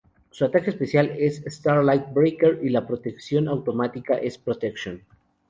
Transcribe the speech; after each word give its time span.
Su 0.31 0.45
ataque 0.45 0.71
especial 0.71 1.15
es 1.19 1.43
"Starlight 1.47 2.05
Breaker" 2.11 2.61
y 2.63 2.69
la 2.69 2.87
protección 2.87 3.47
automática 3.47 4.15
es 4.15 4.39
"Protection". 4.39 5.03